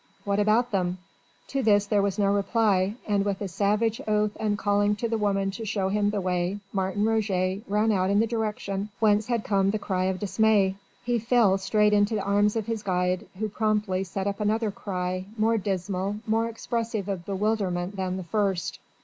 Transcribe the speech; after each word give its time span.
"What 0.23 0.39
about 0.39 0.71
them?" 0.71 0.97
To 1.49 1.61
this 1.61 1.85
there 1.85 2.01
was 2.01 2.17
no 2.17 2.33
reply, 2.33 2.95
and 3.07 3.23
with 3.23 3.39
a 3.39 3.47
savage 3.47 4.01
oath 4.07 4.35
and 4.39 4.57
calling 4.57 4.95
to 4.95 5.07
the 5.07 5.19
woman 5.19 5.51
to 5.51 5.63
show 5.63 5.89
him 5.89 6.09
the 6.09 6.19
way 6.19 6.59
Martin 6.73 7.05
Roget 7.05 7.61
ran 7.67 7.91
out 7.91 8.09
in 8.09 8.19
the 8.19 8.25
direction 8.25 8.89
whence 8.99 9.27
had 9.27 9.43
come 9.43 9.69
the 9.69 9.77
cry 9.77 10.05
of 10.05 10.17
dismay. 10.17 10.73
He 11.03 11.19
fell 11.19 11.59
straight 11.59 11.93
into 11.93 12.15
the 12.15 12.23
arms 12.23 12.55
of 12.55 12.65
his 12.65 12.81
guide, 12.81 13.27
who 13.37 13.47
promptly 13.47 14.03
set 14.03 14.25
up 14.25 14.39
another 14.39 14.71
cry, 14.71 15.25
more 15.37 15.59
dismal, 15.59 16.15
more 16.25 16.47
expressive 16.47 17.07
of 17.07 17.23
bewilderment 17.27 17.95
than 17.95 18.17
the 18.17 18.23
first. 18.23 18.79